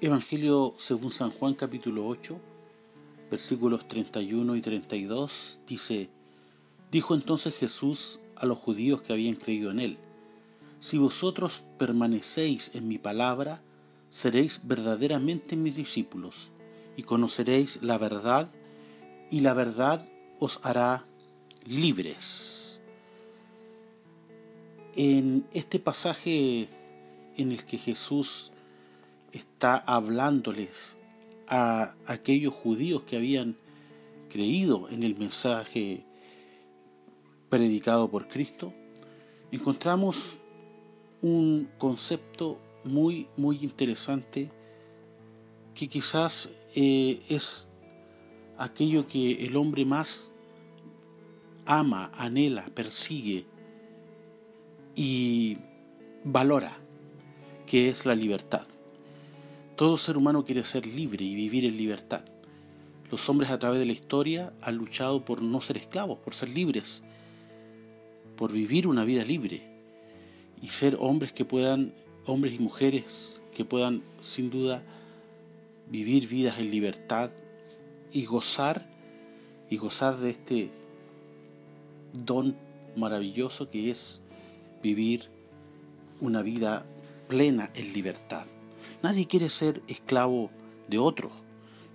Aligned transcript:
Evangelio 0.00 0.74
según 0.78 1.10
San 1.10 1.32
Juan 1.32 1.54
capítulo 1.54 2.06
8, 2.06 2.38
versículos 3.32 3.88
31 3.88 4.54
y 4.54 4.60
32 4.60 5.58
dice, 5.66 6.08
Dijo 6.92 7.16
entonces 7.16 7.56
Jesús 7.56 8.20
a 8.36 8.46
los 8.46 8.58
judíos 8.58 9.02
que 9.02 9.12
habían 9.12 9.34
creído 9.34 9.72
en 9.72 9.80
él, 9.80 9.98
Si 10.78 10.98
vosotros 10.98 11.64
permanecéis 11.78 12.76
en 12.76 12.86
mi 12.86 12.98
palabra, 12.98 13.60
seréis 14.08 14.60
verdaderamente 14.62 15.56
mis 15.56 15.74
discípulos, 15.74 16.52
y 16.96 17.02
conoceréis 17.02 17.82
la 17.82 17.98
verdad, 17.98 18.48
y 19.32 19.40
la 19.40 19.52
verdad 19.52 20.06
os 20.38 20.60
hará 20.62 21.06
libres. 21.64 22.80
En 24.94 25.44
este 25.52 25.80
pasaje 25.80 26.68
en 27.36 27.50
el 27.50 27.64
que 27.64 27.78
Jesús 27.78 28.52
está 29.32 29.76
hablándoles 29.76 30.96
a 31.48 31.94
aquellos 32.06 32.54
judíos 32.54 33.02
que 33.02 33.16
habían 33.16 33.56
creído 34.28 34.88
en 34.90 35.02
el 35.02 35.16
mensaje 35.16 36.04
predicado 37.48 38.10
por 38.10 38.28
Cristo, 38.28 38.72
encontramos 39.50 40.38
un 41.22 41.68
concepto 41.78 42.58
muy, 42.84 43.26
muy 43.36 43.58
interesante 43.62 44.50
que 45.74 45.88
quizás 45.88 46.50
eh, 46.76 47.20
es 47.28 47.68
aquello 48.58 49.06
que 49.06 49.46
el 49.46 49.56
hombre 49.56 49.84
más 49.84 50.30
ama, 51.64 52.10
anhela, 52.14 52.66
persigue 52.74 53.46
y 54.94 55.58
valora, 56.24 56.76
que 57.66 57.88
es 57.88 58.04
la 58.06 58.14
libertad. 58.14 58.66
Todo 59.78 59.96
ser 59.96 60.16
humano 60.16 60.44
quiere 60.44 60.64
ser 60.64 60.86
libre 60.86 61.24
y 61.24 61.36
vivir 61.36 61.64
en 61.64 61.76
libertad. 61.76 62.24
Los 63.12 63.28
hombres 63.28 63.48
a 63.48 63.60
través 63.60 63.78
de 63.78 63.86
la 63.86 63.92
historia 63.92 64.52
han 64.60 64.74
luchado 64.74 65.24
por 65.24 65.40
no 65.40 65.60
ser 65.60 65.76
esclavos, 65.76 66.18
por 66.18 66.34
ser 66.34 66.48
libres, 66.48 67.04
por 68.36 68.50
vivir 68.50 68.88
una 68.88 69.04
vida 69.04 69.24
libre 69.24 69.62
y 70.60 70.66
ser 70.66 70.96
hombres 70.98 71.32
que 71.32 71.44
puedan, 71.44 71.94
hombres 72.26 72.54
y 72.54 72.58
mujeres 72.58 73.40
que 73.54 73.64
puedan 73.64 74.02
sin 74.20 74.50
duda 74.50 74.82
vivir 75.88 76.26
vidas 76.26 76.58
en 76.58 76.72
libertad 76.72 77.30
y 78.12 78.24
gozar 78.24 78.84
y 79.70 79.76
gozar 79.76 80.16
de 80.16 80.30
este 80.30 80.70
don 82.24 82.56
maravilloso 82.96 83.70
que 83.70 83.92
es 83.92 84.22
vivir 84.82 85.28
una 86.20 86.42
vida 86.42 86.84
plena 87.28 87.70
en 87.76 87.92
libertad. 87.92 88.48
Nadie 89.02 89.26
quiere 89.26 89.48
ser 89.48 89.82
esclavo 89.86 90.50
de 90.88 90.98
otros, 90.98 91.32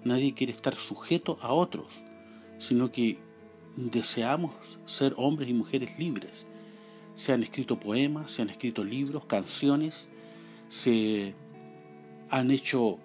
nadie 0.04 0.34
quiere 0.34 0.54
estar 0.54 0.76
sujeto 0.76 1.38
a 1.42 1.52
otros, 1.52 1.88
sino 2.60 2.92
que 2.92 3.20
deseamos 3.76 4.80
ser 4.86 5.14
hombres 5.18 5.50
y 5.50 5.54
mujeres 5.54 5.98
libres. 6.00 6.48
Se 7.16 7.34
han 7.34 7.44
escrito 7.44 7.80
poemas, 7.80 8.32
se 8.32 8.42
han 8.42 8.50
escrito 8.50 8.84
libros, 8.84 9.26
canciones, 9.26 10.10
se 10.70 11.36
han 12.30 12.52
hecho 12.52 13.00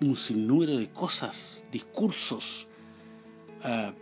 un 0.00 0.16
sinnúmero 0.16 0.76
de 0.76 0.90
cosas, 0.90 1.64
discursos, 1.70 2.66
ah, 3.62 3.94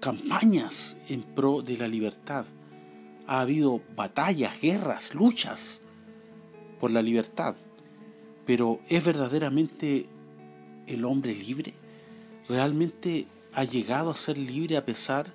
campañas 0.00 0.96
en 1.08 1.22
pro 1.22 1.62
de 1.62 1.76
la 1.76 1.88
libertad. 1.88 2.44
Ha 3.26 3.40
habido 3.40 3.80
batallas, 3.96 4.60
guerras, 4.60 5.14
luchas 5.14 5.82
por 6.78 6.90
la 6.90 7.02
libertad. 7.02 7.56
Pero 8.50 8.80
¿es 8.88 9.04
verdaderamente 9.04 10.06
el 10.88 11.04
hombre 11.04 11.32
libre? 11.32 11.72
¿Realmente 12.48 13.28
ha 13.52 13.62
llegado 13.62 14.10
a 14.10 14.16
ser 14.16 14.38
libre 14.38 14.76
a 14.76 14.84
pesar, 14.84 15.32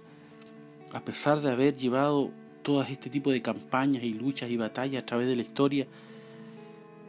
a 0.92 1.00
pesar 1.00 1.40
de 1.40 1.50
haber 1.50 1.78
llevado 1.78 2.32
todo 2.62 2.84
este 2.84 3.10
tipo 3.10 3.32
de 3.32 3.42
campañas 3.42 4.04
y 4.04 4.12
luchas 4.12 4.50
y 4.50 4.58
batallas 4.58 5.04
a 5.04 5.06
través 5.06 5.28
de 5.28 5.38
la 5.38 5.44
historia? 5.44 5.88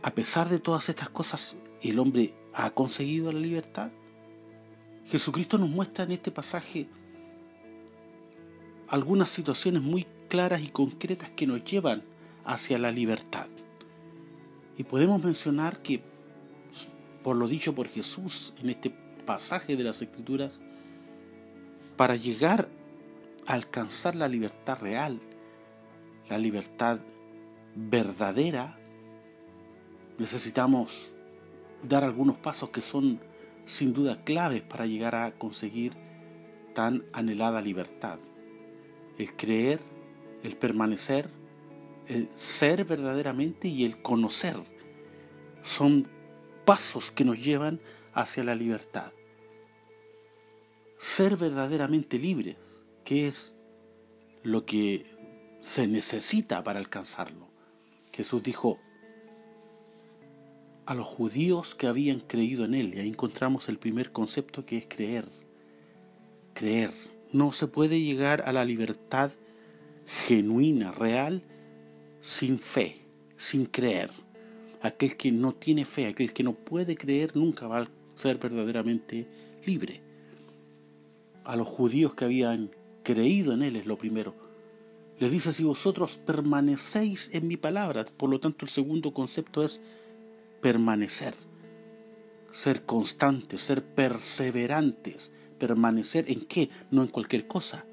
A 0.04 0.12
pesar 0.12 0.48
de 0.48 0.60
todas 0.60 0.88
estas 0.88 1.10
cosas, 1.10 1.56
¿el 1.82 1.98
hombre 1.98 2.34
ha 2.54 2.70
conseguido 2.70 3.32
la 3.32 3.40
libertad? 3.40 3.90
Jesucristo 5.06 5.58
nos 5.58 5.70
muestra 5.70 6.04
en 6.04 6.12
este 6.12 6.30
pasaje 6.30 6.86
algunas 8.86 9.28
situaciones 9.28 9.82
muy 9.82 10.06
claras 10.28 10.62
y 10.62 10.68
concretas 10.68 11.30
que 11.30 11.48
nos 11.48 11.64
llevan 11.64 12.04
hacia 12.44 12.78
la 12.78 12.92
libertad. 12.92 13.48
Y 14.76 14.84
podemos 14.84 15.22
mencionar 15.22 15.80
que, 15.82 16.02
por 17.22 17.36
lo 17.36 17.48
dicho 17.48 17.74
por 17.74 17.88
Jesús 17.88 18.52
en 18.60 18.70
este 18.70 18.90
pasaje 19.24 19.76
de 19.76 19.84
las 19.84 20.02
Escrituras, 20.02 20.60
para 21.96 22.16
llegar 22.16 22.68
a 23.46 23.54
alcanzar 23.54 24.14
la 24.14 24.28
libertad 24.28 24.78
real, 24.80 25.20
la 26.28 26.38
libertad 26.38 27.00
verdadera, 27.74 28.78
necesitamos 30.18 31.12
dar 31.82 32.04
algunos 32.04 32.36
pasos 32.36 32.70
que 32.70 32.80
son 32.80 33.20
sin 33.64 33.92
duda 33.92 34.22
claves 34.24 34.62
para 34.62 34.86
llegar 34.86 35.14
a 35.14 35.32
conseguir 35.32 35.92
tan 36.74 37.04
anhelada 37.12 37.60
libertad. 37.60 38.18
El 39.18 39.34
creer, 39.34 39.80
el 40.42 40.56
permanecer, 40.56 41.30
el 42.08 42.28
ser 42.34 42.84
verdaderamente 42.84 43.68
y 43.68 43.84
el 43.84 44.00
conocer. 44.02 44.56
Son 45.62 46.08
pasos 46.64 47.10
que 47.10 47.24
nos 47.24 47.42
llevan 47.42 47.80
hacia 48.12 48.44
la 48.44 48.54
libertad. 48.54 49.12
Ser 50.98 51.36
verdaderamente 51.36 52.18
libres, 52.18 52.56
que 53.04 53.28
es 53.28 53.54
lo 54.42 54.64
que 54.64 55.06
se 55.60 55.86
necesita 55.86 56.62
para 56.62 56.78
alcanzarlo. 56.78 57.48
Jesús 58.12 58.42
dijo 58.42 58.78
a 60.86 60.94
los 60.94 61.06
judíos 61.06 61.74
que 61.74 61.88
habían 61.88 62.20
creído 62.20 62.64
en 62.64 62.74
Él, 62.74 62.94
y 62.94 63.00
ahí 63.00 63.08
encontramos 63.08 63.68
el 63.68 63.78
primer 63.78 64.12
concepto 64.12 64.64
que 64.64 64.78
es 64.78 64.86
creer. 64.86 65.28
Creer. 66.54 66.92
No 67.32 67.52
se 67.52 67.66
puede 67.66 68.00
llegar 68.00 68.42
a 68.46 68.52
la 68.52 68.64
libertad 68.64 69.32
genuina, 70.06 70.92
real, 70.92 71.42
sin 72.26 72.58
fe, 72.58 72.96
sin 73.36 73.66
creer. 73.66 74.10
Aquel 74.82 75.16
que 75.16 75.30
no 75.30 75.54
tiene 75.54 75.84
fe, 75.84 76.08
aquel 76.08 76.32
que 76.32 76.42
no 76.42 76.54
puede 76.54 76.96
creer, 76.96 77.36
nunca 77.36 77.68
va 77.68 77.82
a 77.82 77.88
ser 78.16 78.38
verdaderamente 78.38 79.28
libre. 79.64 80.02
A 81.44 81.54
los 81.54 81.68
judíos 81.68 82.14
que 82.14 82.24
habían 82.24 82.72
creído 83.04 83.52
en 83.52 83.62
Él 83.62 83.76
es 83.76 83.86
lo 83.86 83.96
primero. 83.96 84.34
Les 85.20 85.30
dice, 85.30 85.52
si 85.52 85.62
vosotros 85.62 86.16
permanecéis 86.26 87.30
en 87.32 87.46
mi 87.46 87.56
palabra, 87.56 88.04
por 88.04 88.28
lo 88.28 88.40
tanto 88.40 88.64
el 88.64 88.72
segundo 88.72 89.14
concepto 89.14 89.62
es 89.62 89.80
permanecer, 90.60 91.34
ser 92.50 92.84
constantes, 92.84 93.62
ser 93.62 93.84
perseverantes, 93.84 95.32
permanecer 95.60 96.24
en 96.28 96.44
qué, 96.44 96.70
no 96.90 97.02
en 97.02 97.08
cualquier 97.08 97.46
cosa, 97.46 97.86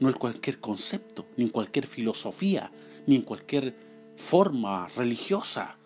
no 0.00 0.08
en 0.08 0.14
cualquier 0.14 0.60
concepto, 0.60 1.26
ni 1.36 1.44
en 1.44 1.50
cualquier 1.50 1.86
filosofía, 1.86 2.70
ni 3.06 3.16
en 3.16 3.22
cualquier 3.22 3.74
forma 4.16 4.88
religiosa, 4.88 5.76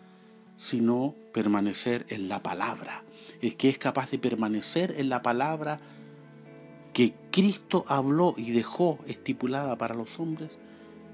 sino 0.57 1.15
permanecer 1.33 2.05
en 2.09 2.27
la 2.27 2.43
palabra. 2.43 3.03
El 3.41 3.55
que 3.55 3.69
es 3.69 3.77
capaz 3.77 4.11
de 4.11 4.19
permanecer 4.19 4.95
en 4.97 5.09
la 5.09 5.21
palabra 5.21 5.79
que 6.93 7.13
Cristo 7.31 7.85
habló 7.87 8.33
y 8.35 8.51
dejó 8.51 8.99
estipulada 9.07 9.77
para 9.77 9.95
los 9.95 10.19
hombres, 10.19 10.57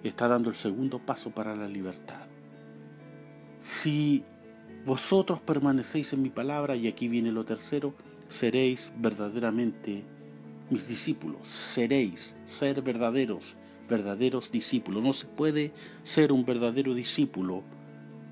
está 0.03 0.27
dando 0.27 0.49
el 0.49 0.55
segundo 0.55 0.99
paso 0.99 1.31
para 1.31 1.55
la 1.55 1.67
libertad. 1.67 2.25
Si 3.59 4.23
vosotros 4.85 5.41
permanecéis 5.41 6.13
en 6.13 6.21
mi 6.21 6.29
palabra, 6.29 6.75
y 6.75 6.87
aquí 6.87 7.07
viene 7.07 7.31
lo 7.31 7.45
tercero, 7.45 7.93
seréis 8.29 8.93
verdaderamente 8.97 10.05
mis 10.69 10.87
discípulos, 10.87 11.47
seréis, 11.47 12.35
ser 12.45 12.81
verdaderos, 12.81 13.55
verdaderos 13.87 14.51
discípulos. 14.51 15.03
No 15.03 15.13
se 15.13 15.27
puede 15.27 15.73
ser 16.03 16.31
un 16.31 16.45
verdadero 16.45 16.93
discípulo 16.93 17.63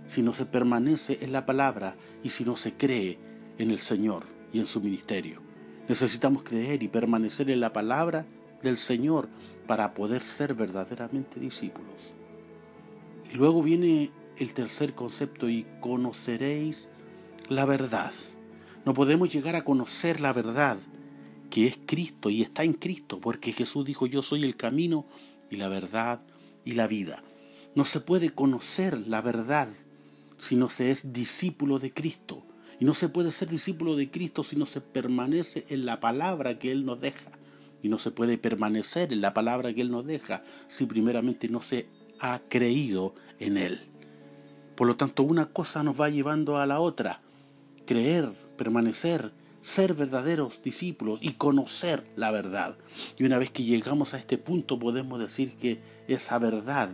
si 0.07 0.21
no 0.21 0.33
se 0.33 0.45
permanece 0.45 1.19
en 1.21 1.31
la 1.31 1.45
palabra 1.45 1.95
y 2.23 2.29
si 2.29 2.43
no 2.43 2.55
se 2.55 2.73
cree 2.73 3.19
en 3.57 3.71
el 3.71 3.79
Señor 3.79 4.23
y 4.51 4.59
en 4.59 4.65
su 4.65 4.81
ministerio. 4.81 5.41
Necesitamos 5.87 6.43
creer 6.43 6.81
y 6.83 6.87
permanecer 6.87 7.49
en 7.49 7.59
la 7.59 7.73
palabra 7.73 8.25
del 8.61 8.77
Señor 8.77 9.29
para 9.67 9.93
poder 9.93 10.21
ser 10.21 10.53
verdaderamente 10.53 11.39
discípulos. 11.39 12.15
Y 13.31 13.35
luego 13.35 13.61
viene 13.61 14.11
el 14.37 14.53
tercer 14.53 14.93
concepto 14.93 15.49
y 15.49 15.65
conoceréis 15.81 16.89
la 17.49 17.65
verdad. 17.65 18.13
No 18.85 18.93
podemos 18.93 19.31
llegar 19.31 19.55
a 19.55 19.63
conocer 19.63 20.19
la 20.19 20.33
verdad 20.33 20.77
que 21.53 21.67
es 21.67 21.77
Cristo 21.85 22.31
y 22.31 22.41
está 22.41 22.63
en 22.63 22.73
Cristo, 22.73 23.21
porque 23.21 23.51
Jesús 23.51 23.85
dijo 23.85 24.07
yo 24.07 24.23
soy 24.23 24.43
el 24.43 24.55
camino, 24.55 25.05
y 25.51 25.57
la 25.57 25.67
verdad 25.67 26.19
y 26.65 26.71
la 26.71 26.87
vida. 26.87 27.21
No 27.75 27.85
se 27.85 27.99
puede 27.99 28.31
conocer 28.31 29.07
la 29.07 29.21
verdad 29.21 29.69
si 30.39 30.55
no 30.55 30.67
se 30.67 30.89
es 30.89 31.13
discípulo 31.13 31.77
de 31.77 31.93
Cristo. 31.93 32.43
Y 32.79 32.85
no 32.85 32.95
se 32.95 33.07
puede 33.07 33.31
ser 33.31 33.49
discípulo 33.49 33.95
de 33.95 34.09
Cristo 34.09 34.43
si 34.43 34.55
no 34.55 34.65
se 34.65 34.81
permanece 34.81 35.63
en 35.69 35.85
la 35.85 35.99
palabra 35.99 36.57
que 36.57 36.71
Él 36.71 36.85
nos 36.85 36.99
deja. 36.99 37.29
Y 37.83 37.87
no 37.87 37.99
se 37.99 38.09
puede 38.09 38.39
permanecer 38.39 39.13
en 39.13 39.21
la 39.21 39.35
palabra 39.35 39.71
que 39.75 39.81
Él 39.81 39.91
nos 39.91 40.07
deja 40.07 40.41
si 40.67 40.87
primeramente 40.87 41.49
no 41.49 41.61
se 41.61 41.87
ha 42.19 42.41
creído 42.49 43.13
en 43.37 43.57
Él. 43.57 43.79
Por 44.75 44.87
lo 44.87 44.95
tanto, 44.95 45.21
una 45.21 45.45
cosa 45.53 45.83
nos 45.83 46.01
va 46.01 46.09
llevando 46.09 46.57
a 46.57 46.65
la 46.65 46.79
otra. 46.79 47.21
Creer, 47.85 48.33
permanecer, 48.57 49.33
ser 49.63 49.93
verdaderos 49.93 50.61
discípulos 50.61 51.19
y 51.21 51.33
conocer 51.33 52.03
la 52.17 52.31
verdad. 52.31 52.75
Y 53.17 53.23
una 53.23 53.39
vez 53.39 53.49
que 53.49 53.63
llegamos 53.63 54.13
a 54.13 54.17
este 54.17 54.37
punto 54.37 54.77
podemos 54.77 55.19
decir 55.19 55.55
que 55.55 55.79
esa 56.07 56.37
verdad 56.37 56.89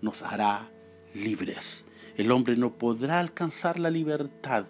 nos 0.00 0.22
hará 0.22 0.70
libres. 1.14 1.84
El 2.16 2.32
hombre 2.32 2.56
no 2.56 2.78
podrá 2.78 3.20
alcanzar 3.20 3.78
la 3.78 3.90
libertad 3.90 4.66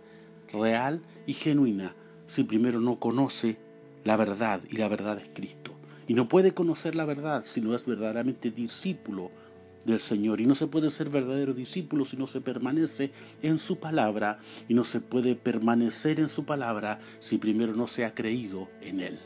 real 0.53 1.01
y 1.27 1.33
genuina 1.33 1.95
si 2.27 2.43
primero 2.43 2.81
no 2.81 2.99
conoce 2.99 3.57
la 4.03 4.17
verdad 4.17 4.61
y 4.69 4.77
la 4.77 4.89
verdad 4.89 5.19
es 5.21 5.31
Cristo. 5.33 5.73
Y 6.09 6.15
no 6.15 6.27
puede 6.27 6.55
conocer 6.55 6.97
la 6.97 7.05
verdad 7.05 7.45
si 7.45 7.61
no 7.61 7.75
es 7.77 7.87
verdaderamente 7.87 8.51
discípulo 8.51 9.31
del 9.89 10.01
Señor. 10.01 10.41
Y 10.41 10.47
no 10.47 10.55
se 10.55 10.67
puede 10.67 10.91
ser 10.91 11.11
verdadero 11.11 11.55
discípulo 11.55 12.05
si 12.05 12.17
no 12.17 12.27
se 12.27 12.41
permanece 12.41 13.11
en 13.43 13.59
su 13.59 13.79
palabra. 13.79 14.39
Y 14.69 14.75
no 14.75 14.85
se 14.85 15.01
puede 15.01 15.35
permanecer 15.35 16.21
en 16.21 16.29
su 16.29 16.45
palabra 16.45 17.01
si 17.19 17.39
primero 17.39 17.75
no 17.75 17.87
se 17.89 18.05
ha 18.05 18.15
creído 18.15 18.69
en 18.81 19.01
Él. 19.01 19.19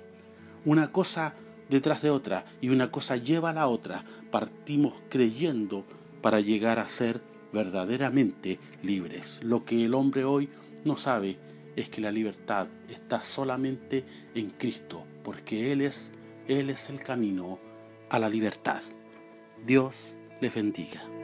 Una 0.64 0.92
cosa 0.92 1.34
detrás 1.68 2.02
de 2.02 2.10
otra 2.10 2.44
y 2.60 2.68
una 2.68 2.90
cosa 2.90 3.16
lleva 3.16 3.50
a 3.50 3.54
la 3.54 3.68
otra. 3.68 4.04
Partimos 4.30 4.94
creyendo 5.08 5.84
para 6.22 6.40
llegar 6.40 6.78
a 6.78 6.88
ser 6.88 7.20
verdaderamente 7.52 8.58
libres. 8.82 9.40
Lo 9.42 9.64
que 9.64 9.84
el 9.84 9.94
hombre 9.94 10.24
hoy 10.24 10.48
no 10.84 10.96
sabe 10.96 11.38
es 11.76 11.88
que 11.88 12.00
la 12.00 12.12
libertad 12.12 12.68
está 12.88 13.22
solamente 13.22 14.04
en 14.34 14.50
Cristo, 14.50 15.04
porque 15.24 15.72
Él 15.72 15.80
es, 15.80 16.12
Él 16.48 16.70
es 16.70 16.90
el 16.90 17.02
camino 17.02 17.58
a 18.10 18.18
la 18.18 18.28
libertad. 18.28 18.82
Dios 19.64 20.14
les 20.42 20.50
bendiga. 20.50 21.21